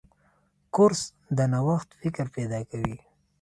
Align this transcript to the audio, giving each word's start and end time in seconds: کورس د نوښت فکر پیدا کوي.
کورس 0.75 1.01
د 1.37 1.39
نوښت 1.51 1.89
فکر 2.01 2.25
پیدا 2.35 2.59
کوي. 2.69 2.97